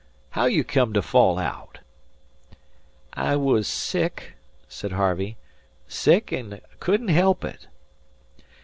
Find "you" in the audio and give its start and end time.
0.45-0.63